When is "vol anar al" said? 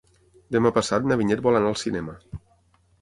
1.49-1.79